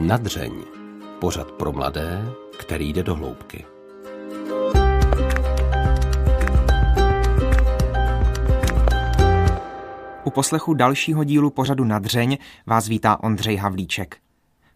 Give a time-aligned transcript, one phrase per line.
[0.00, 0.52] Nadřeň.
[1.18, 3.64] Pořad pro mladé, který jde do hloubky.
[10.24, 14.16] U poslechu dalšího dílu pořadu Nadřeň vás vítá Ondřej Havlíček.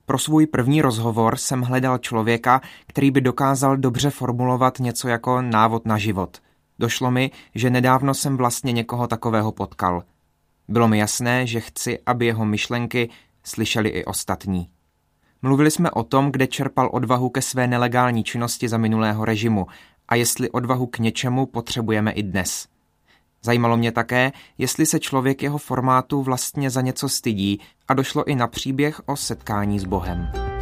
[0.06, 5.86] Pro svůj první rozhovor jsem hledal člověka, který by dokázal dobře formulovat něco jako návod
[5.86, 6.38] na život.
[6.78, 10.02] Došlo mi, že nedávno jsem vlastně někoho takového potkal.
[10.68, 13.10] Bylo mi jasné, že chci, aby jeho myšlenky
[13.44, 14.73] slyšeli i ostatní.
[15.44, 19.66] Mluvili jsme o tom, kde čerpal odvahu ke své nelegální činnosti za minulého režimu
[20.08, 22.68] a jestli odvahu k něčemu potřebujeme i dnes.
[23.42, 28.34] Zajímalo mě také, jestli se člověk jeho formátu vlastně za něco stydí a došlo i
[28.34, 30.53] na příběh o setkání s Bohem.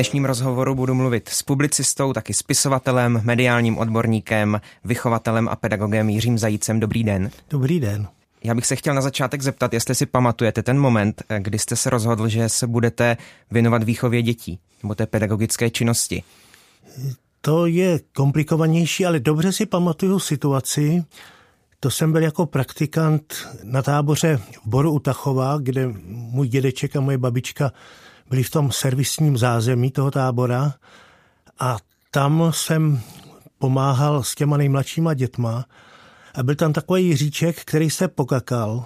[0.00, 6.80] Dnešním rozhovoru budu mluvit s publicistou, taky spisovatelem, mediálním odborníkem, vychovatelem a pedagogem Jiřím Zajícem.
[6.80, 7.30] Dobrý den.
[7.50, 8.08] Dobrý den.
[8.44, 11.90] Já bych se chtěl na začátek zeptat, jestli si pamatujete ten moment, kdy jste se
[11.90, 13.16] rozhodl, že se budete
[13.50, 16.22] věnovat výchově dětí nebo té pedagogické činnosti.
[17.40, 21.04] To je komplikovanější, ale dobře si pamatuju situaci.
[21.80, 23.34] To jsem byl jako praktikant
[23.64, 27.72] na táboře v Boru u Tachova, kde můj dědeček a moje babička
[28.30, 30.74] byli v tom servisním zázemí toho tábora
[31.58, 31.76] a
[32.10, 33.00] tam jsem
[33.58, 35.64] pomáhal s těma nejmladšíma dětma
[36.34, 38.84] a byl tam takový Jiříček, který se pokakal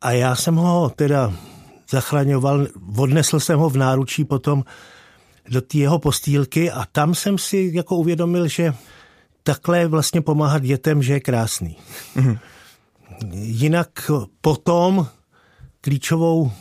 [0.00, 1.32] a já jsem ho teda
[1.90, 2.66] zachraňoval,
[2.96, 4.64] odnesl jsem ho v náručí potom
[5.48, 8.74] do té jeho postýlky a tam jsem si jako uvědomil, že
[9.42, 11.76] takhle vlastně pomáhat dětem, že je krásný.
[12.16, 12.38] Mm-hmm.
[13.32, 14.10] Jinak
[14.40, 15.06] potom
[15.80, 16.52] klíčovou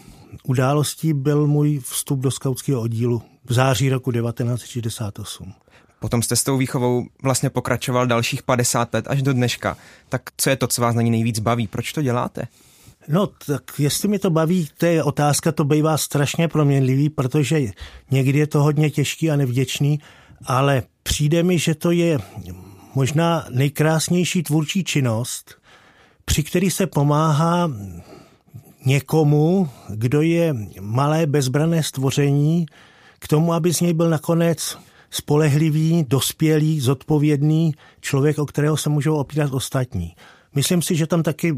[0.43, 5.53] událostí byl můj vstup do skautského oddílu v září roku 1968.
[5.99, 9.77] Potom jste s tou výchovou vlastně pokračoval dalších 50 let až do dneška.
[10.09, 11.67] Tak co je to, co vás na ní nejvíc baví?
[11.67, 12.47] Proč to děláte?
[13.07, 17.61] No, tak jestli mi to baví, to je otázka, to bývá strašně proměnlivý, protože
[18.11, 19.99] někdy je to hodně těžký a nevděčný,
[20.45, 22.19] ale přijde mi, že to je
[22.95, 25.55] možná nejkrásnější tvůrčí činnost,
[26.25, 27.71] při který se pomáhá
[28.87, 32.65] někomu, kdo je malé bezbrané stvoření,
[33.19, 34.77] k tomu, aby z něj byl nakonec
[35.09, 40.15] spolehlivý, dospělý, zodpovědný člověk, o kterého se můžou opírat ostatní.
[40.55, 41.55] Myslím si, že tam taky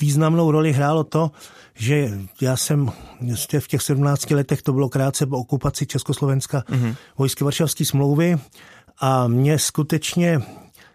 [0.00, 1.30] významnou roli hrálo to,
[1.74, 2.90] že já jsem
[3.58, 6.96] v těch 17 letech, to bylo krátce po okupaci Československa, mm-hmm.
[7.18, 8.36] vojsky Varšavské smlouvy
[9.00, 10.40] a mě skutečně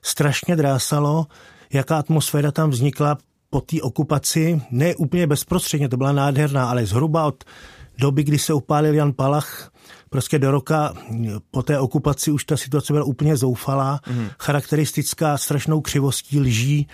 [0.01, 1.27] strašně drásalo,
[1.73, 3.17] jaká atmosféra tam vznikla
[3.49, 7.43] po té okupaci, ne úplně bezprostředně, to byla nádherná, ale zhruba od
[7.99, 9.71] doby, kdy se upálil Jan Palach,
[10.09, 10.93] prostě do roka
[11.51, 14.27] po té okupaci už ta situace byla úplně zoufalá, mm.
[14.39, 16.87] charakteristická strašnou křivostí, lží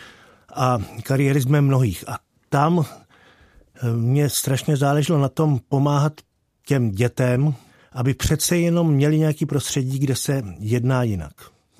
[0.56, 2.10] a kariérismem mnohých.
[2.10, 2.20] A
[2.50, 6.14] tam eh, mě strašně záleželo na tom pomáhat
[6.66, 7.54] těm dětem,
[7.92, 11.34] aby přece jenom měli nějaký prostředí, kde se jedná jinak.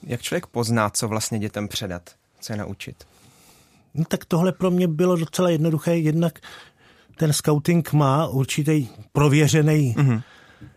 [0.04, 2.10] Jak člověk pozná, co vlastně dětem předat,
[2.40, 2.96] co je naučit?
[3.94, 6.40] No tak tohle pro mě bylo docela jednoduché, jednak
[7.16, 10.22] ten scouting má určitý prověřený mm-hmm.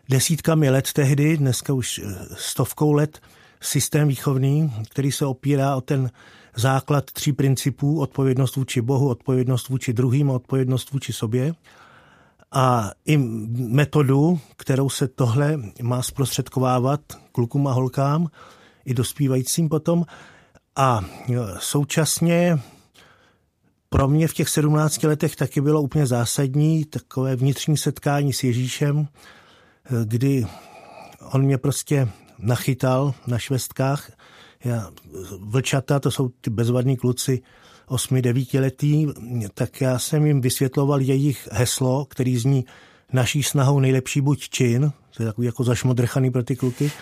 [0.09, 3.21] desítkami let tehdy, dneska už eh, stovkou let,
[3.61, 6.11] systém výchovný, který se opírá o ten
[6.57, 11.55] základ tří principů, odpovědnost vůči Bohu, odpovědnost vůči druhým a odpovědnost vůči sobě.
[12.53, 13.19] A i
[13.57, 17.01] metodu, kterou se tohle má zprostředkovávat
[17.33, 18.29] klukům a holkám,
[18.85, 20.05] i dospívajícím potom.
[20.77, 22.59] A eh, současně
[23.97, 29.09] pro mě v těch 17 letech taky bylo úplně zásadní takové vnitřní setkání s Ježíšem,
[30.05, 30.47] kdy
[31.33, 32.09] on mě prostě
[32.39, 34.11] nachytal na švestkách.
[34.65, 34.91] Já,
[35.41, 37.43] vlčata, to jsou ty bezvadní kluci,
[37.89, 39.07] 8-9 letý,
[39.55, 42.65] tak já jsem jim vysvětloval jejich heslo, který zní
[43.13, 46.93] naší snahou nejlepší buď čin, to je takový jako zašmodrchaný pro ty kluky,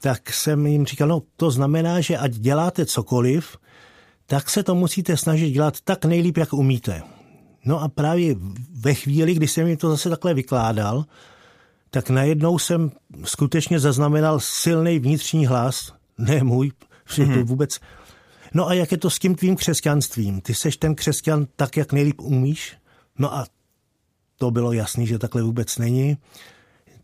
[0.00, 3.56] tak jsem jim říkal, no to znamená, že ať děláte cokoliv,
[4.30, 7.02] tak se to musíte snažit dělat tak nejlíp, jak umíte.
[7.64, 8.34] No a právě
[8.80, 11.04] ve chvíli, kdy jsem mi to zase takhle vykládal,
[11.90, 12.90] tak najednou jsem
[13.24, 17.14] skutečně zaznamenal silný vnitřní hlas, ne můj, mm-hmm.
[17.16, 17.42] to mhm.
[17.42, 17.80] vůbec...
[18.54, 20.40] No a jak je to s tím tvým křesťanstvím?
[20.40, 22.76] Ty seš ten křesťan tak, jak nejlíp umíš?
[23.18, 23.46] No a
[24.36, 26.16] to bylo jasný, že takhle vůbec není.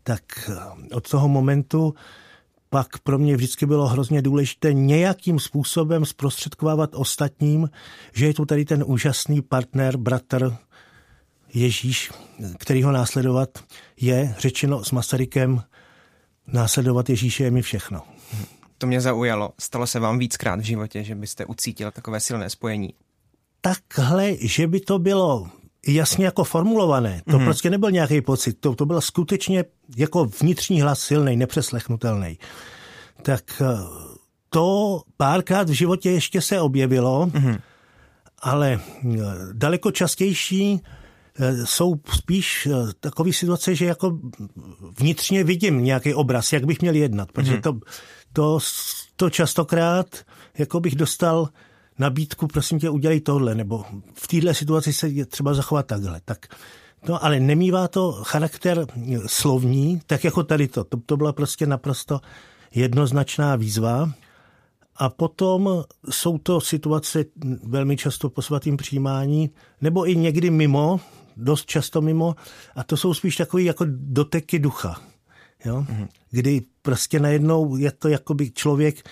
[0.03, 0.49] Tak
[0.91, 1.93] od toho momentu
[2.75, 7.69] pak pro mě vždycky bylo hrozně důležité nějakým způsobem zprostředkovávat ostatním,
[8.13, 10.57] že je tu tady ten úžasný partner, bratr,
[11.53, 12.11] Ježíš,
[12.59, 13.49] který ho následovat
[14.01, 15.63] je, řečeno s Masarykem,
[16.47, 18.01] následovat Ježíše je mi všechno.
[18.77, 19.53] To mě zaujalo.
[19.59, 22.93] Stalo se vám víckrát v životě, že byste ucítil takové silné spojení?
[23.61, 25.49] Takhle, že by to bylo
[25.87, 27.21] jasně jako formulované.
[27.25, 27.43] To mm-hmm.
[27.43, 28.57] prostě nebyl nějaký pocit.
[28.59, 29.65] To, to byl skutečně
[29.97, 32.37] jako vnitřní hlas silný, nepřeslechnutelný.
[33.21, 33.65] Tak eh,
[34.49, 37.59] to párkrát v životě ještě se objevilo, mm-hmm.
[38.39, 39.17] ale eh,
[39.53, 40.81] daleko častější
[41.39, 42.67] eh, jsou spíš
[42.99, 44.19] takové situace, že jako
[44.99, 47.61] vnitřně vidím nějaký obraz, jak bych měl jednat, protože mm-hmm.
[47.61, 47.79] to,
[48.33, 48.59] to,
[49.15, 50.07] to častokrát
[50.57, 51.49] jako bych dostal
[51.99, 56.21] nabídku, prosím tě, udělej tohle, nebo v této situaci se je třeba zachovat takhle.
[56.25, 56.47] Tak
[57.07, 58.85] No, ale nemývá to charakter
[59.25, 60.83] slovní, tak jako tady to.
[60.83, 62.21] To, to byla prostě naprosto
[62.75, 64.11] jednoznačná výzva.
[64.95, 67.25] A potom jsou to situace
[67.63, 69.49] velmi často po svatým přijímání,
[69.81, 70.99] nebo i někdy mimo,
[71.37, 72.35] dost často mimo,
[72.75, 75.01] a to jsou spíš takové jako doteky ducha.
[75.65, 75.85] Jo?
[75.89, 76.07] Mm-hmm.
[76.31, 79.09] Kdy prostě najednou je to jako by člověk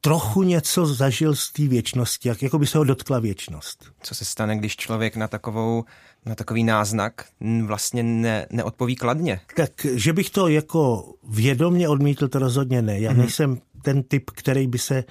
[0.00, 3.84] trochu něco zažil z té věčnosti, jak jako by se ho dotkla věčnost.
[4.02, 5.84] Co se stane, když člověk na takovou
[6.26, 7.24] na takový náznak
[7.66, 9.40] vlastně ne, neodpoví kladně?
[9.56, 13.00] Tak, že bych to jako vědomně odmítl, to rozhodně ne.
[13.00, 13.16] Já mm-hmm.
[13.16, 15.04] nejsem ten typ, který by se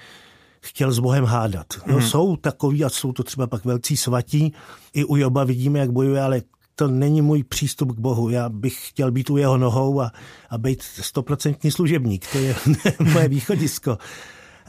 [0.60, 1.66] chtěl s Bohem hádat.
[1.86, 2.08] No, mm-hmm.
[2.08, 4.52] Jsou takový, a jsou to třeba pak velcí svatí,
[4.92, 6.42] i u Joba vidíme, jak bojuje, ale
[6.74, 8.30] to není můj přístup k Bohu.
[8.30, 10.12] Já bych chtěl být u jeho nohou a,
[10.50, 12.26] a být stoprocentní služebník.
[12.32, 12.54] To je
[13.12, 13.98] moje východisko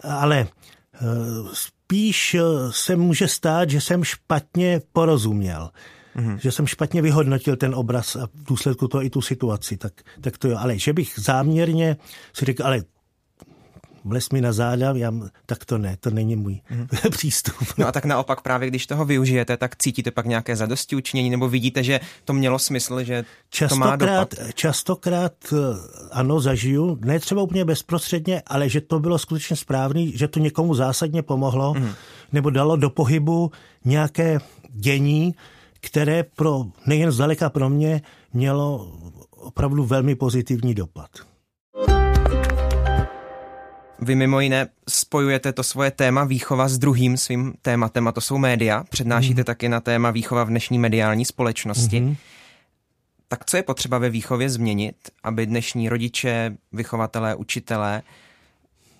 [0.03, 0.99] ale eh,
[1.53, 5.69] spíš eh, se může stát, že jsem špatně porozuměl.
[6.15, 6.37] Mm-hmm.
[6.37, 9.77] Že jsem špatně vyhodnotil ten obraz a v důsledku toho i tu situaci.
[9.77, 10.57] Tak, tak to jo.
[10.59, 11.97] Ale že bych záměrně
[12.33, 12.83] si řekl, ale
[14.05, 15.13] vles mi na záda, já,
[15.45, 17.09] tak to ne, to není můj mm-hmm.
[17.11, 17.55] přístup.
[17.77, 21.49] No a tak naopak právě, když toho využijete, tak cítíte pak nějaké zadosti učinění, nebo
[21.49, 24.53] vidíte, že to mělo smysl, že častokrát, to má dopad?
[24.53, 25.57] Častokrát eh,
[26.11, 30.75] ano, zažiju, ne třeba úplně bezprostředně, ale že to bylo skutečně správný, že to někomu
[30.75, 31.93] zásadně pomohlo, mm-hmm.
[32.31, 33.51] nebo dalo do pohybu
[33.85, 34.39] nějaké
[34.69, 35.35] dění,
[35.79, 38.01] které pro nejen zdaleka pro mě
[38.33, 38.91] mělo
[39.29, 41.30] opravdu velmi pozitivní dopad.
[44.01, 48.37] Vy mimo jiné spojujete to svoje téma výchova s druhým svým tématem, a to jsou
[48.37, 48.83] média.
[48.89, 49.45] Přednášíte mm.
[49.45, 51.99] taky na téma výchova v dnešní mediální společnosti.
[51.99, 52.15] Mm.
[53.27, 58.01] Tak co je potřeba ve výchově změnit, aby dnešní rodiče, vychovatelé, učitelé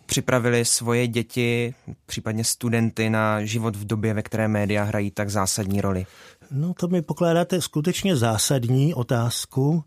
[0.06, 1.74] připravili svoje děti,
[2.06, 6.06] případně studenty na život v době, ve které média hrají tak zásadní roli?
[6.52, 9.84] No to mi pokládáte skutečně zásadní otázku.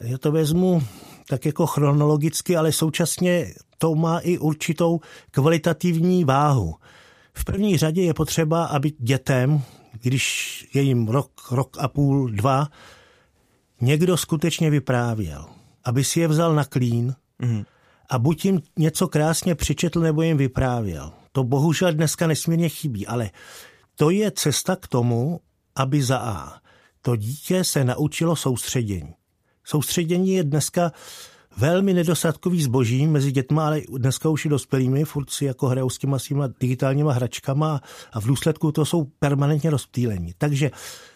[0.00, 0.82] Já to vezmu
[1.28, 6.74] tak jako chronologicky, ale současně to má i určitou kvalitativní váhu.
[7.32, 9.62] V první řadě je potřeba, aby dětem,
[10.02, 12.68] když je jim rok, rok a půl, dva,
[13.80, 15.46] někdo skutečně vyprávěl.
[15.84, 17.64] Aby si je vzal na klín mm.
[18.10, 21.12] a buď jim něco krásně přečetl, nebo jim vyprávěl.
[21.32, 23.30] To bohužel dneska nesmírně chybí, ale
[23.94, 25.40] to je cesta k tomu,
[25.76, 26.60] aby za A
[27.02, 29.14] to dítě se naučilo soustředění.
[29.64, 30.92] Soustředění je dneska
[31.58, 35.98] velmi nedostatkový zboží mezi dětma, ale dneska už i dospělými, furt si jako hrajou s
[35.98, 37.80] těma svýma digitálníma hračkama
[38.12, 40.32] a v důsledku to jsou permanentně rozptýlení.
[40.38, 40.70] Takže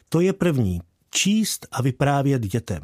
[0.09, 0.81] to je první.
[1.11, 2.81] Číst a vyprávět dětem.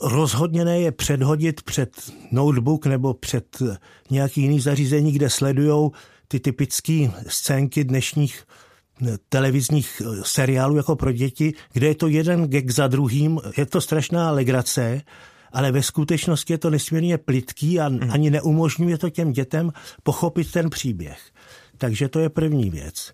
[0.00, 1.90] Rozhodně ne je předhodit před
[2.32, 3.62] notebook nebo před
[4.10, 5.90] nějaký jiný zařízení, kde sledují
[6.28, 8.44] ty typické scénky dnešních
[9.28, 14.30] televizních seriálů jako pro děti, kde je to jeden gag za druhým, je to strašná
[14.30, 15.02] legrace,
[15.56, 18.10] ale ve skutečnosti je to nesmírně plitký a hmm.
[18.10, 19.72] ani neumožňuje to těm dětem
[20.02, 21.18] pochopit ten příběh.
[21.78, 23.12] Takže to je první věc.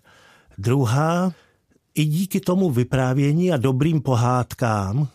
[0.57, 1.33] Druhá,
[1.95, 5.07] i díky tomu vyprávění a dobrým pohádkám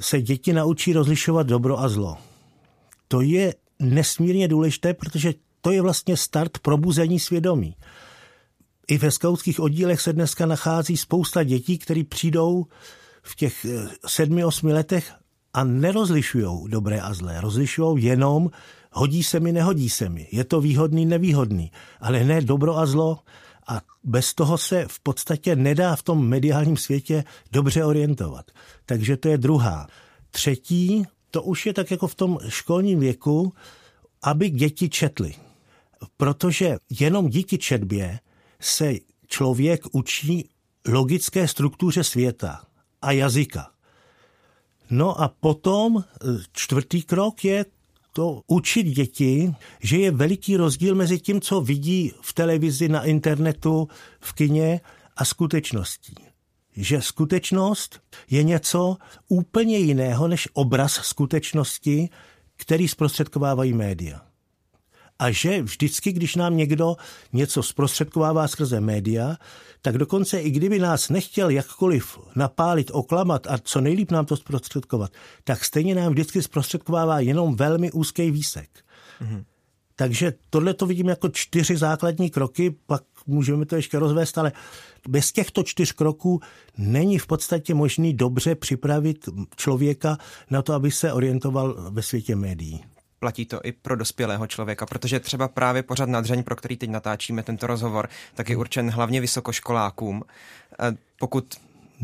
[0.00, 2.16] se děti naučí rozlišovat dobro a zlo.
[3.08, 7.76] To je nesmírně důležité, protože to je vlastně start probuzení svědomí.
[8.88, 12.66] I ve skautských oddílech se dneska nachází spousta dětí, které přijdou
[13.22, 15.21] v těch eh, sedmi, osmi letech
[15.54, 17.40] a nerozlišují dobré a zlé.
[17.40, 18.50] Rozlišují jenom
[18.92, 20.28] hodí se mi, nehodí se mi.
[20.32, 21.72] Je to výhodný, nevýhodný.
[22.00, 23.18] Ale ne dobro a zlo.
[23.68, 28.50] A bez toho se v podstatě nedá v tom mediálním světě dobře orientovat.
[28.86, 29.86] Takže to je druhá.
[30.30, 33.52] Třetí, to už je tak jako v tom školním věku,
[34.22, 35.34] aby děti četly.
[36.16, 38.18] Protože jenom díky četbě
[38.60, 38.92] se
[39.26, 40.48] člověk učí
[40.88, 42.62] logické struktuře světa
[43.02, 43.71] a jazyka.
[44.92, 46.02] No a potom e,
[46.52, 47.64] čtvrtý krok je
[48.12, 53.88] to učit děti, že je veliký rozdíl mezi tím, co vidí v televizi, na internetu,
[54.20, 54.80] v kině
[55.16, 56.14] a skutečností.
[56.76, 58.96] že skutečnost je něco
[59.28, 62.08] úplně jiného než obraz skutečnosti,
[62.56, 64.31] který zprostředkovávají média.
[65.18, 66.96] A že vždycky, když nám někdo
[67.32, 69.36] něco zprostředkovává skrze média,
[69.82, 75.12] tak dokonce i kdyby nás nechtěl jakkoliv napálit, oklamat a co nejlíp nám to zprostředkovat,
[75.44, 78.68] tak stejně nám vždycky zprostředkovává jenom velmi úzký výsek.
[79.22, 79.44] Mm-hmm.
[79.96, 84.52] Takže tohle to vidím jako čtyři základní kroky, pak můžeme to ještě rozvést, ale
[85.08, 86.40] bez těchto čtyř kroků
[86.78, 90.18] není v podstatě možný dobře připravit člověka
[90.50, 92.84] na to, aby se orientoval ve světě médií
[93.22, 97.42] platí to i pro dospělého člověka, protože třeba právě pořad nadřeň, pro který teď natáčíme
[97.42, 100.22] tento rozhovor, tak je určen hlavně vysokoškolákům.
[101.18, 101.44] Pokud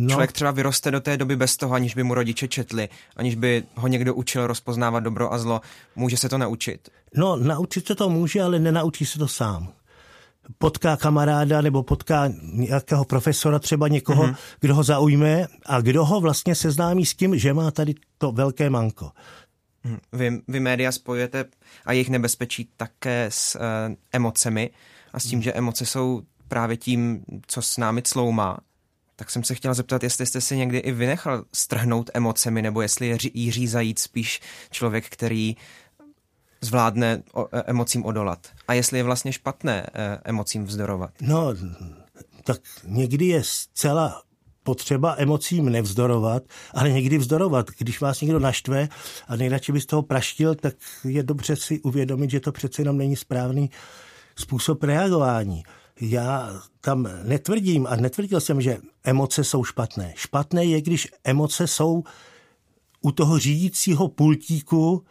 [0.00, 0.08] No.
[0.08, 3.62] Člověk třeba vyroste do té doby bez toho, aniž by mu rodiče četli, aniž by
[3.74, 5.60] ho někdo učil rozpoznávat dobro a zlo.
[5.96, 6.88] Může se to naučit?
[7.14, 9.68] No, naučit se to může, ale nenaučí se to sám.
[10.58, 14.36] Potká kamaráda nebo potká nějakého profesora, třeba někoho, mm-hmm.
[14.60, 18.70] kdo ho zaujme a kdo ho vlastně seznámí s tím, že má tady to velké
[18.70, 19.10] manko.
[20.12, 21.44] Vy, vy média spojujete
[21.84, 23.62] a jejich nebezpečí také s uh,
[24.12, 24.70] emocemi
[25.12, 28.58] a s tím, že emoce jsou právě tím, co s námi cloumá.
[29.16, 33.06] Tak jsem se chtěl zeptat, jestli jste si někdy i vynechal strhnout emocemi, nebo jestli
[33.06, 34.40] je Jiří Zajíc spíš
[34.70, 35.56] člověk, který
[36.60, 38.46] zvládne e, emocím odolat.
[38.68, 41.10] A jestli je vlastně špatné e, emocím vzdorovat.
[41.20, 41.54] No,
[42.44, 44.22] tak někdy je zcela
[44.62, 46.42] potřeba emocím nevzdorovat,
[46.74, 47.66] ale někdy vzdorovat.
[47.78, 48.88] Když vás někdo naštve
[49.28, 50.74] a nejradši by z toho praštil, tak
[51.04, 53.70] je dobře si uvědomit, že to přece jenom není správný
[54.36, 55.62] způsob reagování.
[56.00, 60.12] Já tam netvrdím a netvrdil jsem, že emoce jsou špatné.
[60.16, 62.02] Špatné je, když emoce jsou
[63.00, 65.04] u toho řídícího pultíku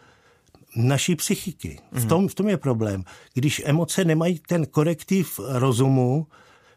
[0.75, 1.79] naší psychiky.
[1.91, 2.07] V mhm.
[2.07, 3.03] tom, v tom je problém.
[3.33, 6.27] Když emoce nemají ten korektiv rozumu,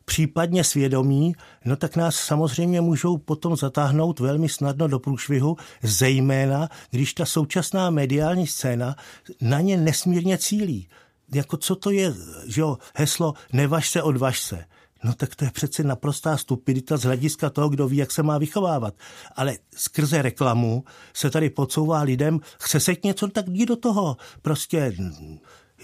[0.04, 7.14] případně svědomí, no tak nás samozřejmě můžou potom zatáhnout velmi snadno do průšvihu, zejména když
[7.14, 8.96] ta současná mediální scéna
[9.40, 10.88] na ně nesmírně cílí.
[11.34, 12.14] Jako co to je,
[12.46, 14.64] že jo, heslo nevaž se, odvaž se.
[15.04, 18.38] No tak to je přece naprostá stupidita z hlediska toho, kdo ví, jak se má
[18.38, 18.94] vychovávat.
[19.36, 24.16] Ale skrze reklamu se tady podsouvá lidem, chce se něco, tak jdi do toho.
[24.42, 24.96] Prostě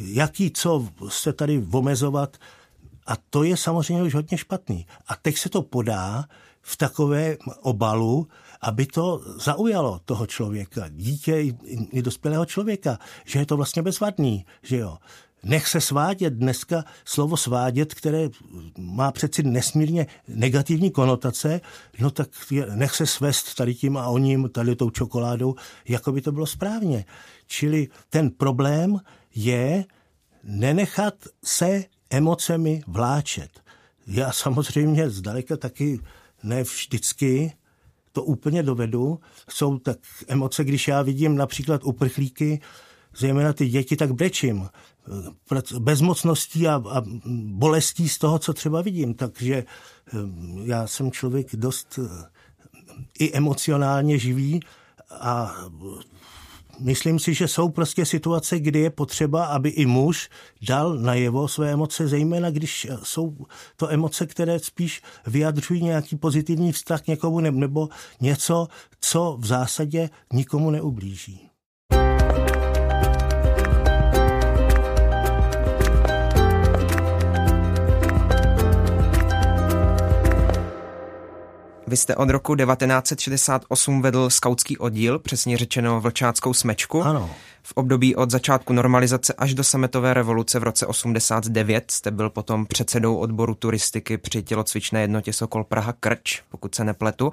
[0.01, 2.37] jaký co se tady omezovat,
[3.07, 4.87] a to je samozřejmě už hodně špatný.
[5.09, 6.25] A teď se to podá
[6.63, 8.29] v takové obalu,
[8.61, 11.43] aby to zaujalo toho člověka, dítě
[11.93, 14.99] i, dospělého člověka, že je to vlastně bezvadný, že jo.
[15.43, 16.35] Nech se svádět.
[16.35, 18.29] Dneska slovo svádět, které
[18.79, 21.61] má přeci nesmírně negativní konotace,
[22.01, 25.55] no tak je, nech se svést tady tím a oním, tady tou čokoládou,
[25.89, 27.05] jako by to bylo správně.
[27.47, 29.01] Čili ten problém
[29.35, 29.85] je
[30.45, 33.51] nenechat se emocemi vláčet.
[34.07, 36.01] Já samozřejmě zdaleka taky
[36.43, 37.53] ne vždycky
[38.13, 39.21] to úplně dovedu.
[39.51, 39.99] Jsou tak
[40.29, 42.61] emoce, když já vidím například uprchlíky,
[43.17, 44.69] zejména ty děti, tak brečím.
[45.79, 47.03] Bezmocností a, a
[47.47, 49.15] bolestí z toho, co třeba vidím.
[49.15, 49.65] Takže
[50.65, 52.25] já jsem člověk dost eh,
[53.19, 54.61] i emocionálně živý
[55.11, 55.55] a
[56.79, 60.29] myslím si, že jsou prostě situace, kdy je potřeba, aby i muž
[60.69, 63.37] dal najevo své emoce, zejména když jsou
[63.77, 67.89] to emoce, které spíš vyjadřují nějaký pozitivní vztah k někomu nebo
[68.21, 68.69] něco,
[69.01, 71.51] co v zásadě nikomu neublíží.
[81.89, 87.03] Vy jste od roku 1968 vedl skautský oddíl, přesně řečeno vlčáckou smečku.
[87.03, 87.31] Ano.
[87.63, 92.67] V období od začátku normalizace až do sametové revoluce v roce 89 jste byl potom
[92.67, 97.31] předsedou odboru turistiky při tělocvičné jednotě Sokol Praha Krč, pokud se nepletu.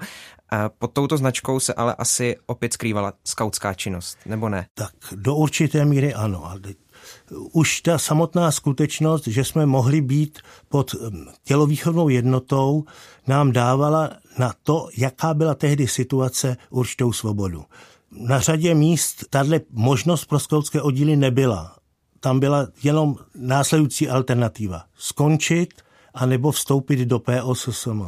[0.78, 4.66] Pod touto značkou se ale asi opět skrývala skautská činnost, nebo ne?
[4.74, 6.60] Tak do určité míry ano, ale
[7.30, 10.38] už ta samotná skutečnost, že jsme mohli být
[10.68, 10.94] pod
[11.44, 12.84] tělovýchovnou jednotou,
[13.26, 17.64] nám dávala na to, jaká byla tehdy situace, určitou svobodu.
[18.10, 21.76] Na řadě míst tahle možnost pro skautské oddíly nebyla.
[22.20, 24.84] Tam byla jenom následující alternativa.
[24.94, 25.68] Skončit
[26.14, 28.04] a nebo vstoupit do POSSM,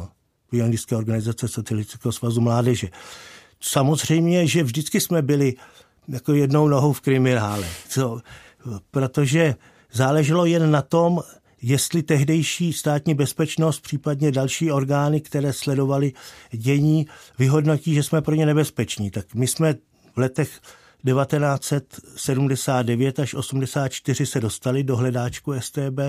[0.49, 2.89] Pionistické organizace Socialistického svazu mládeže.
[3.61, 5.53] Samozřejmě, že vždycky jsme byli
[6.07, 8.21] jako jednou nohou v kriminále, co,
[8.91, 9.55] protože
[9.93, 11.19] záleželo jen na tom,
[11.61, 16.13] jestli tehdejší státní bezpečnost, případně další orgány, které sledovaly
[16.51, 17.07] dění,
[17.39, 19.11] vyhodnotí, že jsme pro ně nebezpeční.
[19.11, 19.73] Tak my jsme
[20.15, 20.59] v letech
[21.05, 25.99] 1979 až 84 se dostali do hledáčku STB,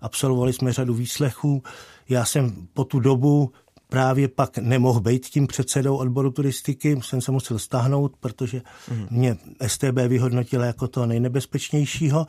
[0.00, 1.62] absolvovali jsme řadu výslechů.
[2.08, 3.52] Já jsem po tu dobu
[3.88, 9.06] právě pak nemohl být tím předsedou odboru turistiky, jsem se musel stáhnout, protože mm.
[9.10, 9.36] mě
[9.66, 12.26] STB vyhodnotila jako to nejnebezpečnějšího,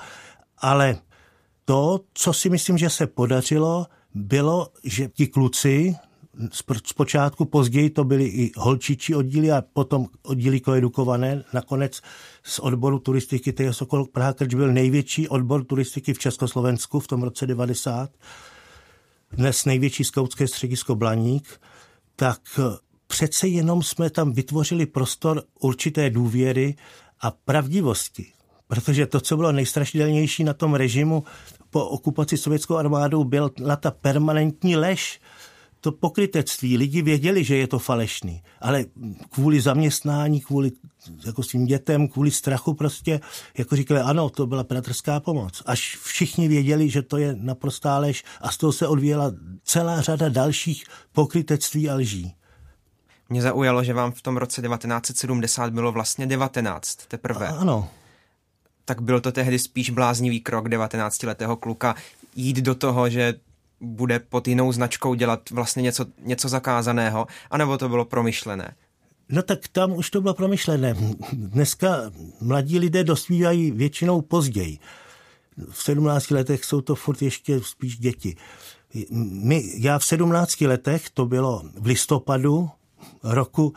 [0.58, 0.98] ale
[1.66, 5.96] to, co si myslím, že se podařilo, bylo, že ti kluci,
[6.86, 11.44] zpočátku, později to byly i holčičí oddíly a potom oddíly koedukované.
[11.54, 12.02] Nakonec
[12.44, 17.24] z odboru turistiky Tejo Sokol Praha Krč byl největší odbor turistiky v Československu v tom
[17.24, 18.10] roce 90.
[19.36, 21.62] Dnes největší skautské středisko Blaník.
[22.16, 22.42] Tak
[23.08, 26.76] přece jenom jsme tam vytvořili prostor určité důvěry
[27.22, 28.32] a pravdivosti.
[28.68, 31.24] Protože to, co bylo nejstrašidelnější na tom režimu
[31.70, 33.50] po okupaci sovětskou armádou, byla
[33.80, 35.20] ta permanentní lež,
[35.86, 36.78] to pokrytectví.
[36.78, 38.86] Lidi věděli, že je to falešný, ale
[39.30, 40.72] kvůli zaměstnání, kvůli
[41.26, 43.20] jako svým dětem, kvůli strachu prostě,
[43.58, 45.64] jako říkali, ano, to byla bratrská pomoc.
[45.66, 49.32] Až všichni věděli, že to je naprostá lež a z toho se odvíjela
[49.64, 52.34] celá řada dalších pokrytectví a lží.
[53.30, 57.48] Mě zaujalo, že vám v tom roce 1970 bylo vlastně 19 teprve.
[57.48, 57.90] A, ano.
[58.86, 61.96] Tak byl to tehdy spíš bláznivý krok 19-letého kluka
[62.36, 63.34] jít do toho, že
[63.82, 68.76] bude pod jinou značkou dělat vlastně něco, něco zakázaného, anebo to bylo promyšlené?
[69.30, 70.96] No tak tam už to bylo promyšlené.
[71.34, 74.80] Dneska mladí lidé dospívají většinou později.
[75.70, 78.36] V 17 letech jsou to furt ještě spíš děti.
[79.22, 82.70] My, já v 17 letech, to bylo v listopadu
[83.24, 83.74] roku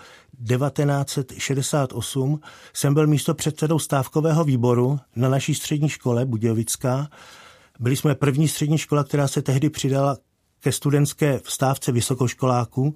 [0.49, 2.41] 1968,
[2.73, 7.09] jsem byl místo předsedou stávkového výboru na naší střední škole Budějovická
[7.79, 10.17] byli jsme první střední škola, která se tehdy přidala
[10.61, 12.95] ke studentské vstávce vysokoškoláků.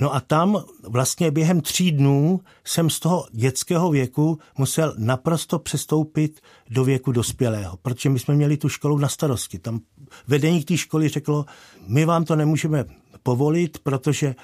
[0.00, 6.40] No a tam vlastně během tří dnů jsem z toho dětského věku musel naprosto přestoupit
[6.70, 9.58] do věku dospělého, protože my jsme měli tu školu na starosti.
[9.58, 9.80] Tam
[10.28, 11.44] vedení té školy řeklo,
[11.86, 12.84] my vám to nemůžeme
[13.22, 14.34] povolit, protože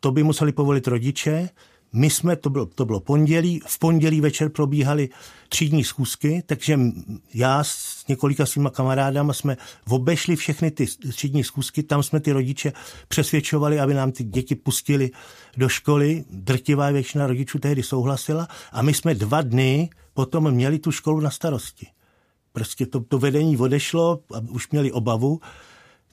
[0.00, 1.48] to by museli povolit rodiče,
[1.94, 5.08] my jsme, to bylo, to bylo pondělí, v pondělí večer probíhaly
[5.48, 6.78] třídní schůzky, takže
[7.34, 9.56] já s několika svýma kamarádama jsme
[9.88, 12.72] obešli všechny ty třídní schůzky, tam jsme ty rodiče
[13.08, 15.10] přesvědčovali, aby nám ty děti pustili
[15.56, 16.24] do školy.
[16.30, 21.30] Drtivá většina rodičů tehdy souhlasila a my jsme dva dny potom měli tu školu na
[21.30, 21.86] starosti.
[22.52, 25.40] Prostě to, to vedení odešlo a už měli obavu.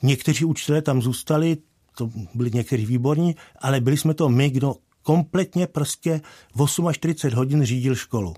[0.03, 1.57] Někteří učitelé tam zůstali,
[1.97, 6.21] to byli někteří výborní, ale byli jsme to my, kdo kompletně prostě
[6.91, 8.33] 48 hodin řídil školu.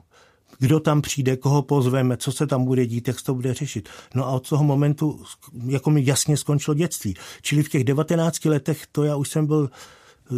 [0.60, 3.90] Kdo tam přijde, koho pozveme, co se tam bude dít, jak se to bude řešit.
[4.16, 5.24] No a od toho momentu
[5.66, 7.16] jako mi jasně skončilo dětství.
[7.42, 9.70] Čili v těch 19 letech to já už jsem byl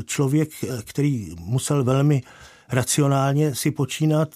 [0.06, 0.50] člověk,
[0.84, 2.22] který musel velmi
[2.70, 4.30] racionálně si počínat.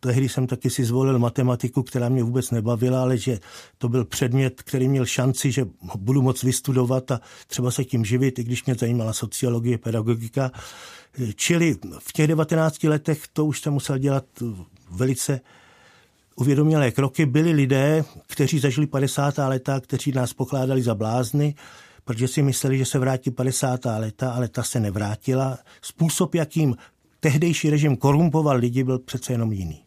[0.00, 3.38] Tehdy jsem taky si zvolil matematiku, která mě vůbec nebavila, ale že
[3.78, 8.38] to byl předmět, který měl šanci, že budu moc vystudovat a třeba se tím živit,
[8.38, 10.50] i když mě zajímala sociologie, pedagogika.
[11.34, 14.24] Čili v těch 19 letech to už jsem musel dělat
[14.90, 15.40] velice
[16.36, 17.26] uvědomělé kroky.
[17.26, 19.38] Byli lidé, kteří zažili 50.
[19.38, 21.54] leta, kteří nás pokládali za blázny,
[22.04, 23.80] protože si mysleli, že se vrátí 50.
[23.98, 25.58] leta, ale ta se nevrátila.
[25.82, 26.76] Způsob, jakým
[27.24, 29.84] tehdejší režim korumpoval lidi, byl přece jenom jiný.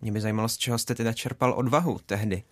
[0.00, 2.42] Mě by zajímalo, z čeho jste teda čerpal odvahu tehdy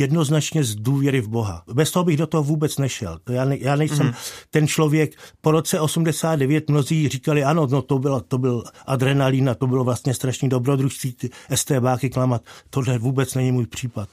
[0.00, 1.62] jednoznačně z důvěry v Boha.
[1.72, 3.18] Bez toho bych do toho vůbec nešel.
[3.28, 4.12] Já, ne, já nejsem mm.
[4.50, 5.16] ten člověk.
[5.40, 9.84] Po roce 89 mnozí říkali, ano, no to, bylo, to byl adrenalín a to bylo
[9.84, 12.42] vlastně strašný dobrodružství, ty STBáky klamat.
[12.70, 14.08] Tohle vůbec není můj případ.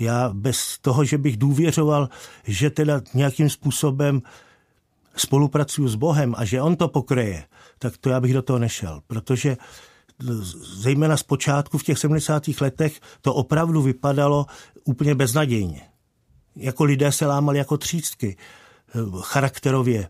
[0.00, 2.08] Já bez toho, že bych důvěřoval,
[2.44, 4.22] že teda nějakým způsobem
[5.20, 7.44] spolupracuju s Bohem a že on to pokreje,
[7.78, 9.56] tak to já bych do toho nešel, protože
[10.78, 12.42] zejména z počátku v těch 70.
[12.60, 14.46] letech to opravdu vypadalo
[14.84, 15.82] úplně beznadějně.
[16.56, 20.08] Jako lidé se lámali jako třístky eh, charakterově.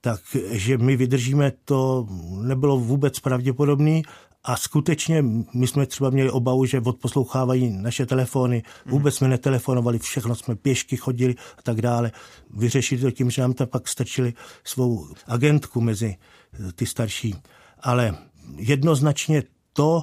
[0.00, 2.06] Takže my vydržíme, to
[2.40, 4.00] nebylo vůbec pravděpodobné
[4.44, 5.22] a skutečně
[5.54, 8.62] my jsme třeba měli obavu, že odposlouchávají naše telefony.
[8.86, 12.12] Vůbec jsme netelefonovali, všechno jsme pěšky chodili a tak dále.
[12.50, 16.16] Vyřešili to tím, že nám tam pak stačili svou agentku mezi
[16.52, 17.34] eh, ty starší.
[17.80, 18.18] Ale
[18.56, 20.02] jednoznačně to,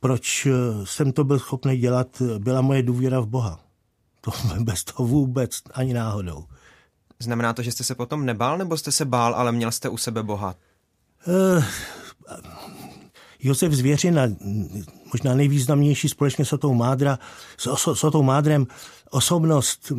[0.00, 0.48] proč
[0.84, 3.60] jsem to byl schopný dělat, byla moje důvěra v Boha.
[4.20, 6.44] To bez toho vůbec ani náhodou.
[7.18, 9.96] Znamená to, že jste se potom nebál, nebo jste se bál, ale měl jste u
[9.96, 10.54] sebe Boha?
[11.26, 11.64] Uh,
[13.44, 14.22] Josef Zvěřina,
[15.12, 17.18] možná nejvýznamnější společně s tou Mádra,
[17.56, 18.66] s, s tou Mádrem,
[19.10, 19.92] osobnost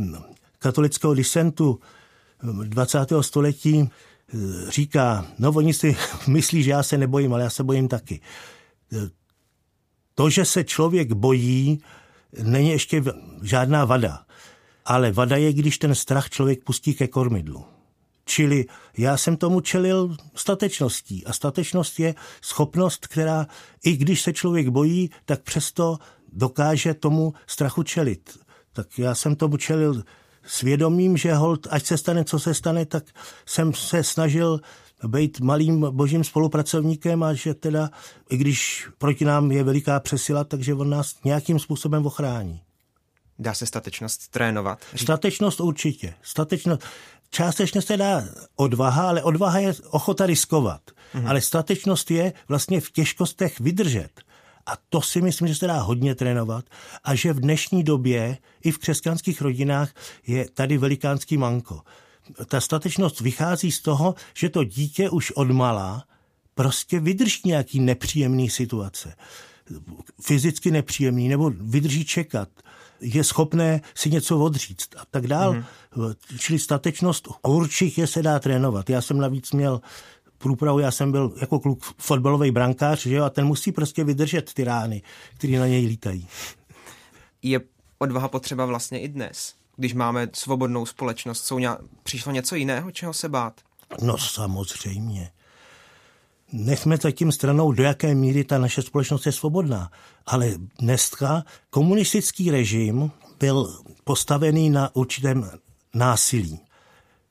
[0.59, 1.79] katolického disentu
[2.63, 2.99] 20.
[3.21, 3.89] století,
[4.69, 8.21] říká, no oni si myslí, že já se nebojím, ale já se bojím taky.
[10.15, 11.81] To, že se člověk bojí,
[12.43, 13.03] není ještě
[13.43, 14.25] žádná vada.
[14.85, 17.74] Ale vada je, když ten strach člověk pustí ke kormidlu.
[18.25, 18.65] Čili
[18.97, 21.25] já jsem tomu čelil statečností.
[21.25, 23.47] A statečnost je schopnost, která,
[23.83, 25.97] i když se člověk bojí, tak přesto
[26.33, 28.37] dokáže tomu strachu čelit.
[28.73, 30.03] Tak já jsem tomu čelil
[30.45, 33.03] svědomím, že hold, ať se stane, co se stane, tak
[33.45, 34.61] jsem se snažil
[35.07, 37.89] být malým božím spolupracovníkem a že teda,
[38.29, 42.61] i když proti nám je veliká přesila, takže on nás nějakým způsobem ochrání.
[43.39, 44.79] Dá se statečnost trénovat?
[44.95, 46.13] Statečnost určitě.
[46.21, 46.83] Statečnost,
[47.35, 48.23] částečně se dá
[48.55, 50.81] odvaha, ale odvaha je ochota riskovat.
[50.81, 51.29] Mm-hmm.
[51.29, 54.09] Ale statečnost je vlastně v těžkostech vydržet.
[54.65, 56.65] A to si myslím, že se dá hodně trénovat
[57.03, 59.93] a že v dnešní době i v křesťanských rodinách
[60.27, 61.81] je tady velikánský manko.
[62.47, 66.03] Ta statečnost vychází z toho, že to dítě už odmala
[66.55, 69.15] prostě vydrží nějaký nepříjemný situace.
[70.21, 72.49] Fyzicky nepříjemný, nebo vydrží čekat
[72.99, 75.53] je schopné si něco odříct a tak dál.
[75.53, 76.15] Mm-hmm.
[76.39, 78.89] Čili statečnost určitě se dá trénovat.
[78.89, 79.81] Já jsem navíc měl
[80.37, 84.53] průpravu, já jsem byl jako kluk fotbalový brankář, že jo, a ten musí prostě vydržet
[84.53, 85.01] ty rány,
[85.33, 86.27] které na něj lítají.
[87.41, 87.59] Je
[87.99, 91.45] odvaha potřeba vlastně i dnes, když máme svobodnou společnost.
[91.45, 93.61] Jsou nějak, přišlo něco jiného, čeho se bát?
[94.01, 95.31] No samozřejmě.
[96.51, 99.91] Nechme zatím stranou, do jaké míry ta naše společnost je svobodná.
[100.25, 105.49] Ale dneska komunistický režim byl postavený na určitém
[105.93, 106.59] násilí.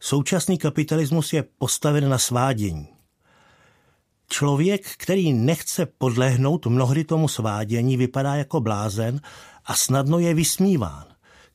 [0.01, 2.89] Současný kapitalismus je postaven na svádění.
[4.29, 9.21] Člověk, který nechce podlehnout mnohdy tomu svádění, vypadá jako blázen
[9.65, 11.05] a snadno je vysmíván.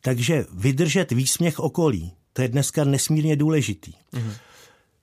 [0.01, 3.93] Takže vydržet výsměch okolí, to je dneska nesmírně důležitý.
[4.13, 4.33] Mm-hmm.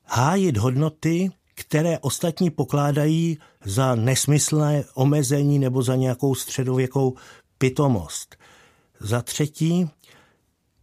[0.04, 7.14] Hájit hodnoty, které ostatní pokládají za nesmyslné omezení nebo za nějakou středověkou
[7.58, 8.36] pitomost.
[9.00, 9.90] Za třetí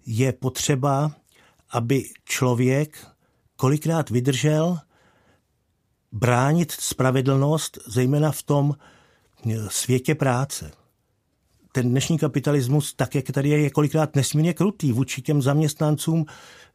[0.05, 1.11] je potřeba,
[1.69, 3.07] aby člověk
[3.55, 4.79] kolikrát vydržel
[6.11, 8.75] bránit spravedlnost, zejména v tom
[9.67, 10.71] světě práce
[11.75, 16.25] ten dnešní kapitalismus, tak jak tady je, je kolikrát nesmírně krutý vůči těm zaměstnancům,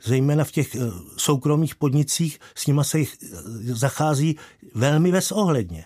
[0.04, 0.78] zejména v těch eh,
[1.16, 3.26] soukromých podnicích, s nima se jich eh,
[3.74, 4.36] zachází
[4.74, 5.84] velmi bezohledně.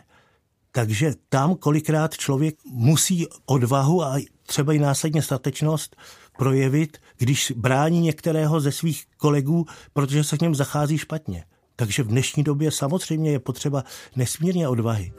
[0.72, 5.96] Takže tam kolikrát člověk musí odvahu a třeba i následně statečnost
[6.38, 11.44] projevit, když brání některého ze svých kolegů, protože se k něm zachází špatně.
[11.76, 13.84] Takže v dnešní době samozřejmě je potřeba
[14.16, 15.12] nesmírně odvahy.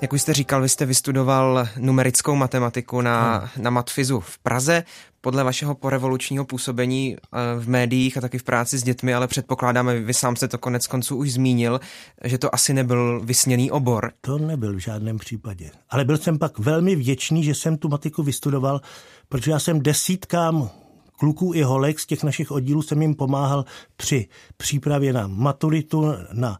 [0.00, 3.64] Jak už jste říkal, vy jste vystudoval numerickou matematiku na, hmm.
[3.64, 4.84] na Matfizu v Praze.
[5.20, 10.00] Podle vašeho porevolučního působení eh, v médiích a taky v práci s dětmi, ale předpokládáme,
[10.00, 11.80] vy sám jste to konec konců už zmínil,
[12.24, 14.12] že to asi nebyl vysněný obor.
[14.20, 15.70] To nebyl v žádném případě.
[15.90, 18.80] Ale byl jsem pak velmi vděčný, že jsem tu matiku vystudoval,
[19.28, 20.70] protože já jsem desítkám
[21.18, 23.64] kluků i holek z těch našich oddílů jsem jim pomáhal
[23.96, 26.58] při přípravě na maturitu, na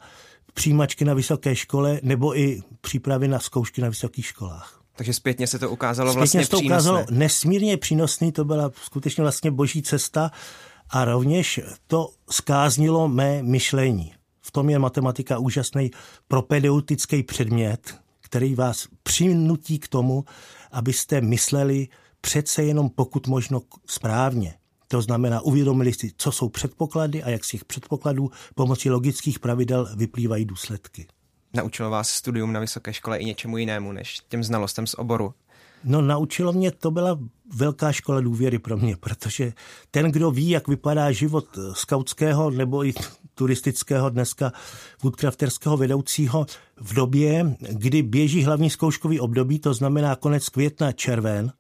[0.59, 4.83] přijímačky na vysoké škole nebo i přípravy na zkoušky na vysokých školách.
[4.97, 6.75] Takže zpětně se to ukázalo zpětně vlastně se to přínosné.
[6.75, 10.31] ukázalo nesmírně přínosný, to byla skutečně vlastně boží cesta
[10.91, 14.15] a rovněž to skáznilo mé myšlení.
[14.41, 15.91] V tom je matematika úžasný
[16.29, 20.25] propedeutický předmět, který vás přinutí k tomu,
[20.73, 21.89] abyste mysleli
[22.21, 24.55] přece jenom pokud možno správně.
[24.89, 29.89] To znamená, uvědomili si, co jsou předpoklady a jak z těch předpokladů pomocí logických pravidel
[29.97, 31.07] vyplývají důsledky.
[31.55, 35.35] Naučilo vás studium na vysoké škole i něčemu jinému než těm znalostem z oboru?
[35.85, 37.19] No naučilo mě, to byla
[37.55, 39.53] velká škola důvěry pro mě, protože
[39.91, 42.93] ten, kdo ví, jak vypadá život skautského nebo i
[43.35, 44.53] turistického dneska
[45.03, 46.47] woodcrafterského vedoucího
[46.77, 51.53] v době, kdy běží hlavní zkouškový období, to znamená konec května, červen,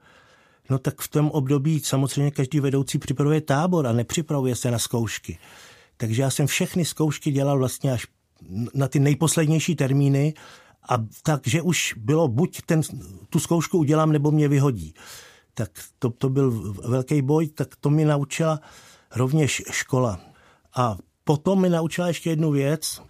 [0.70, 5.38] No tak v tom období samozřejmě každý vedoucí připravuje tábor a nepřipravuje se na zkoušky.
[5.96, 8.06] Takže já jsem všechny zkoušky dělal vlastně až
[8.74, 10.34] na ty nejposlednější termíny
[10.88, 12.80] a takže už bylo buď ten,
[13.30, 14.94] tu zkoušku udělám, nebo mě vyhodí.
[15.54, 18.60] Tak to, to byl velký boj, tak to mi naučila
[19.16, 20.20] rovněž škola.
[20.76, 23.02] A potom mi naučila ještě jednu věc.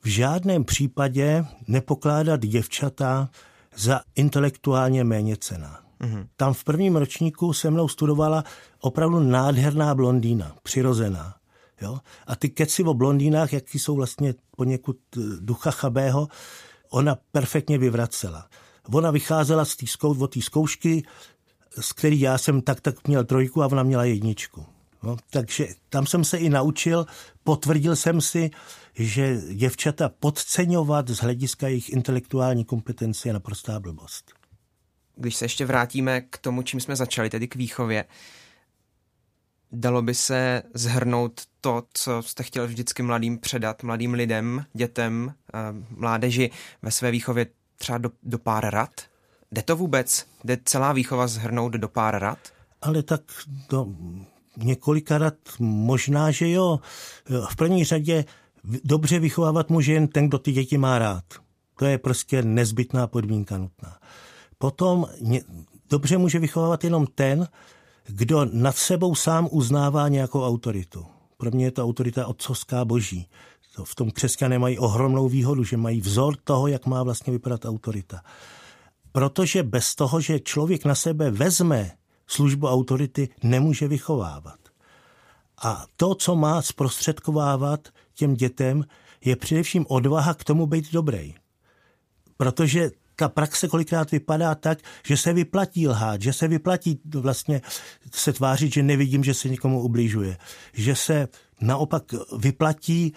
[0.00, 3.30] V žádném případě nepokládat děvčata
[3.76, 5.85] za intelektuálně méně cená.
[6.00, 6.26] Mm-hmm.
[6.36, 8.44] Tam v prvním ročníku se mnou studovala
[8.80, 11.34] opravdu nádherná blondýna, přirozená.
[11.80, 11.98] Jo?
[12.26, 16.28] A ty keci o blondýnách, jaký jsou vlastně poněkud eh, ducha chabého,
[16.90, 18.48] ona perfektně vyvracela.
[18.92, 21.02] Ona vycházela z tý zkou, té zkoušky,
[21.80, 24.66] z který já jsem tak tak měl trojku a ona měla jedničku.
[25.02, 27.06] No, takže tam jsem se i naučil,
[27.44, 28.50] potvrdil jsem si,
[28.94, 34.32] že děvčata podceňovat z hlediska jejich intelektuální kompetence je naprostá blbost.
[35.16, 38.04] Když se ještě vrátíme k tomu, čím jsme začali, tedy k výchově,
[39.72, 45.58] dalo by se zhrnout to, co jste chtěl vždycky mladým předat, mladým lidem, dětem, eh,
[45.90, 46.50] mládeži
[46.82, 47.46] ve své výchově
[47.78, 49.00] třeba do, do pár rad?
[49.52, 50.26] Jde to vůbec?
[50.44, 52.38] Jde celá výchova zhrnout do pár rad?
[52.82, 53.20] Ale tak
[53.70, 53.86] do
[54.56, 56.80] několika rad možná, že jo.
[57.50, 58.24] V první řadě
[58.84, 61.24] dobře vychovávat může jen ten, kdo ty děti má rád.
[61.78, 63.98] To je prostě nezbytná podmínka nutná.
[64.58, 65.06] Potom
[65.90, 67.48] dobře může vychovávat jenom ten,
[68.06, 71.06] kdo nad sebou sám uznává nějakou autoritu.
[71.36, 73.28] Pro mě je to autorita otcovská boží.
[73.74, 77.64] To v tom křesťané mají ohromnou výhodu, že mají vzor toho, jak má vlastně vypadat
[77.64, 78.20] autorita.
[79.12, 81.90] Protože bez toho, že člověk na sebe vezme
[82.26, 84.58] službu autority, nemůže vychovávat.
[85.62, 88.84] A to, co má zprostředkovávat těm dětem,
[89.24, 91.34] je především odvaha k tomu být dobrý.
[92.36, 97.62] Protože ta praxe kolikrát vypadá tak, že se vyplatí lhát, že se vyplatí vlastně
[98.12, 100.36] se tvářit, že nevidím, že se někomu ubližuje,
[100.72, 101.28] že se
[101.60, 102.02] naopak
[102.38, 103.12] vyplatí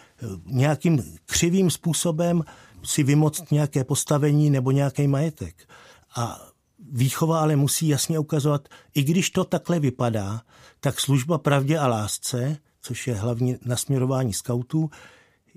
[0.45, 2.43] nějakým křivým způsobem
[2.83, 5.69] si vymoct nějaké postavení nebo nějaký majetek.
[6.15, 6.41] A
[6.91, 10.41] výchova ale musí jasně ukazovat, i když to takhle vypadá,
[10.79, 14.89] tak služba pravdě a lásce, což je hlavní nasměrování skautů,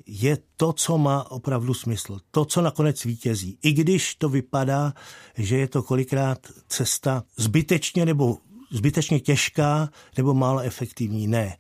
[0.06, 2.18] je to, co má opravdu smysl.
[2.30, 3.58] To, co nakonec vítězí.
[3.62, 4.92] I když to vypadá,
[5.34, 8.38] že je to kolikrát cesta zbytečně nebo
[8.70, 11.26] zbytečně těžká nebo málo efektivní.
[11.26, 11.56] Ne.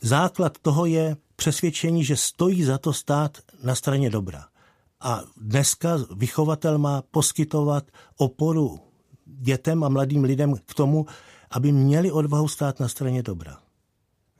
[0.00, 4.44] Základ toho je přesvědčení, že stojí za to stát na straně dobra.
[5.00, 7.84] A dneska vychovatel má poskytovat
[8.16, 8.80] oporu
[9.24, 11.06] dětem a mladým lidem k tomu,
[11.50, 13.58] aby měli odvahu stát na straně dobra.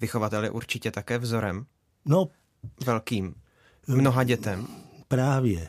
[0.00, 1.66] Vychovatel je určitě také vzorem?
[2.04, 2.28] No,
[2.86, 3.34] velkým
[3.86, 4.66] mnoha dětem.
[5.08, 5.68] Právě.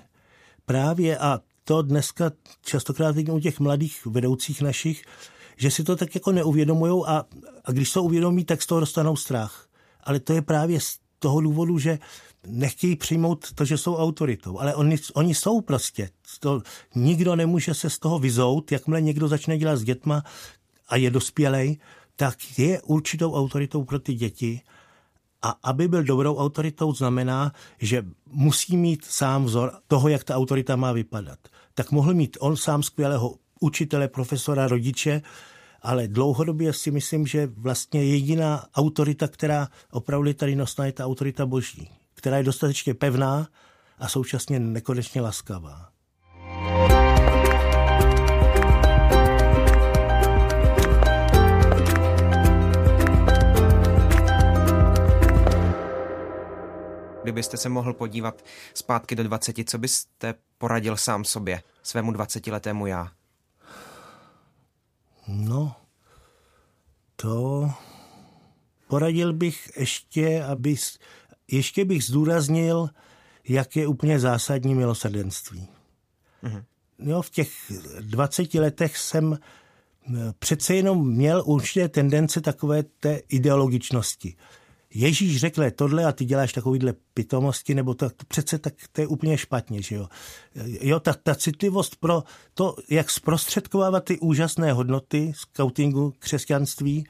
[0.66, 2.32] Právě a to dneska
[2.66, 5.04] častokrát vidím u těch mladých vedoucích našich,
[5.58, 7.26] že si to tak jako neuvědomují a,
[7.66, 9.68] a když to uvědomí, tak z toho dostanou strach.
[10.04, 12.00] Ale to je právě z toho důvodu, že
[12.48, 14.60] nechtějí přijmout to, že jsou autoritou.
[14.60, 16.10] Ale oni, oni jsou prostě.
[16.40, 16.62] To,
[16.96, 18.72] nikdo nemůže se z toho vyzout.
[18.72, 20.24] Jakmile někdo začne dělat s dětma
[20.90, 21.78] a je dospělej,
[22.16, 24.62] tak je určitou autoritou pro ty děti
[25.48, 30.76] a aby byl dobrou autoritou, znamená, že musí mít sám vzor toho, jak ta autorita
[30.76, 31.40] má vypadat.
[31.74, 35.22] Tak mohl mít on sám skvělého učitele, profesora, rodiče,
[35.82, 41.46] ale dlouhodobě si myslím, že vlastně jediná autorita, která opravdu tady nosná, je ta autorita
[41.46, 43.48] boží, která je dostatečně pevná
[44.00, 45.90] a současně nekonečně laskavá.
[57.28, 63.12] Kdybyste se mohl podívat zpátky do 20, co byste poradil sám sobě, svému 20-letému já?
[65.28, 65.76] No,
[67.16, 67.72] to
[68.88, 70.76] poradil bych ještě, aby,
[71.52, 72.90] ještě bych zdůraznil,
[73.48, 75.68] jak je úplně zásadní milosrdenství.
[76.42, 76.63] Mhm.
[77.00, 77.52] Jo, v těch
[78.00, 84.36] 20 letech jsem eh, přece jenom měl určité tendence takové té ideologičnosti.
[84.93, 89.08] Ježíš řekl tohle a ty děláš takovýhle pitomosti, nebo to, to přece tak to je
[89.08, 90.08] úplně špatně, že jo.
[90.82, 92.23] Jo, ta, ta citlivost pro
[92.54, 97.08] to, jak zprostředkovávat ty úžasné hodnoty skautingu křesťanství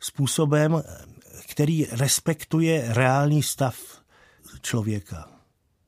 [0.00, 0.82] způsobem,
[1.48, 3.76] který respektuje reálný stav
[4.62, 5.28] člověka.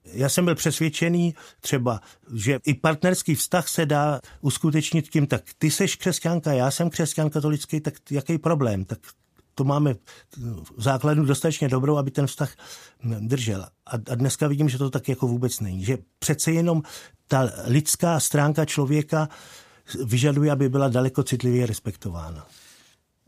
[0.05, 2.01] Já jsem byl přesvědčený třeba,
[2.35, 7.31] že i partnerský vztah se dá uskutečnit tím, tak ty seš křesťanka, já jsem křesťan
[7.31, 8.85] katolický, tak jaký problém?
[8.85, 8.99] Tak
[9.59, 9.95] to máme
[10.77, 12.51] základnu dostatečně dobrou, aby ten vztah
[13.21, 13.63] držel.
[13.63, 15.85] A, a dneska vidím, že to tak jako vůbec není.
[15.85, 16.83] Že přece jenom
[17.29, 19.29] ta lidská stránka člověka
[20.05, 22.47] vyžaduje, aby byla daleko citlivě respektována.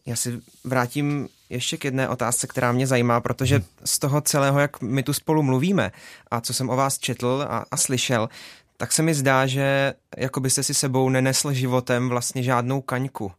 [0.06, 3.64] Já si vrátím ještě k jedné otázce, která mě zajímá, protože hmm.
[3.84, 5.92] z toho celého, jak my tu spolu mluvíme
[6.30, 8.28] a co jsem o vás četl a, a slyšel,
[8.76, 13.32] tak se mi zdá, že jako byste si sebou nenesl životem vlastně žádnou kaňku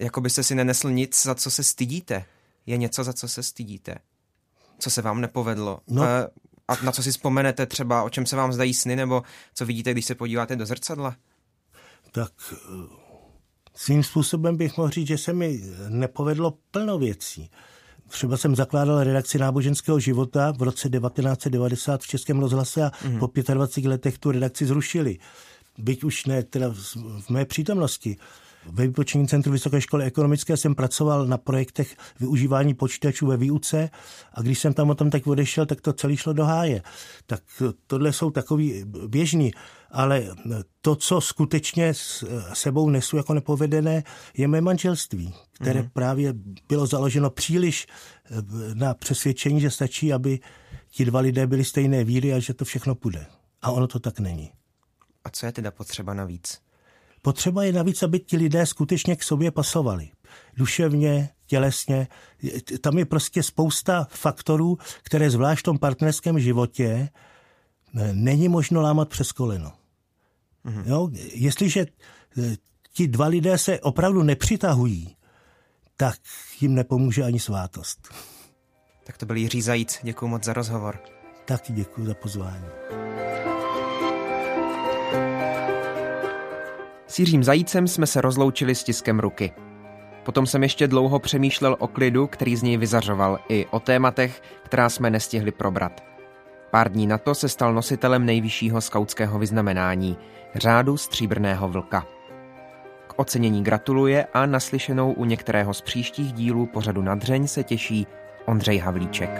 [0.00, 2.24] jako byste si nenesl nic, za co se stydíte.
[2.66, 3.94] Je něco, za co se stydíte?
[4.78, 5.80] Co se vám nepovedlo?
[5.88, 6.02] No.
[6.68, 9.22] A na co si vzpomenete třeba, o čem se vám zdají sny, nebo
[9.54, 11.16] co vidíte, když se podíváte do zrcadla?
[12.12, 12.56] Tak eh,
[13.74, 17.50] svým způsobem bych mohl říct, že se mi nepovedlo plno věcí.
[18.08, 23.18] Třeba jsem zakládal redakci náboženského života v roce 1990 v Českém rozhlase a mm.
[23.18, 25.18] po 25 letech tu redakci zrušili.
[25.78, 26.74] Byť už ne teda
[27.20, 28.16] v mé přítomnosti.
[28.72, 33.90] Ve výpočetním centru Vysoké školy ekonomické jsem pracoval na projektech využívání počítačů ve výuce
[34.34, 36.82] a když jsem tam o tom tak odešel, tak to celé šlo do háje.
[37.26, 37.42] Tak
[37.86, 39.52] tohle jsou takový běžný,
[39.90, 40.24] ale
[40.80, 44.02] to, co skutečně s sebou nesu jako nepovedené,
[44.36, 45.88] je mé manželství, které mm.
[45.92, 46.34] právě
[46.68, 48.34] bylo založeno příliš eh,
[48.74, 50.40] na přesvědčení, že stačí, aby
[50.90, 53.26] ti dva lidé byli stejné víry a že to všechno půjde.
[53.62, 54.50] A ono to tak není.
[55.24, 56.60] A co je teda potřeba navíc?
[57.24, 60.08] Potřeba je navíc, aby ti lidé skutečně k sobě pasovali.
[60.56, 62.08] Duševně, tělesně.
[62.80, 67.08] Tam je prostě spousta faktorů, které zvlášť v tom partnerském životě
[67.98, 69.72] eh, není možno lámat přes koleno.
[70.64, 70.82] Mm-hmm.
[70.86, 71.08] Jo?
[71.34, 72.56] Jestliže eh,
[72.92, 75.16] ti dva lidé se opravdu nepřitahují,
[75.96, 76.18] tak
[76.60, 78.08] jim nepomůže ani svátost.
[79.04, 79.98] Tak to byl Jiří Zajíc.
[80.02, 80.98] Děkuji moc za rozhovor.
[81.44, 83.03] Taky děkuji za pozvání.
[87.14, 89.52] S Jiřím Zajícem jsme se rozloučili s tiskem ruky.
[90.22, 94.88] Potom jsem ještě dlouho přemýšlel o klidu, který z něj vyzařoval, i o tématech, která
[94.88, 96.04] jsme nestihli probrat.
[96.70, 100.16] Pár dní na to se stal nositelem nejvyššího skautského vyznamenání,
[100.54, 102.06] řádu stříbrného vlka.
[103.06, 108.06] K ocenění gratuluje a naslyšenou u některého z příštích dílů pořadu Nadřeň se těší
[108.46, 109.30] Ondřej Havlíček.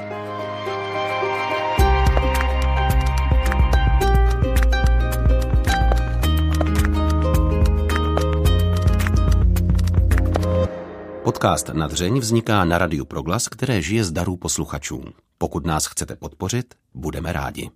[11.25, 15.05] Podcast Nadřeň vzniká na Radiu Proglas, které žije z darů posluchačů.
[15.39, 17.71] Pokud nás chcete podpořit, budeme rádi.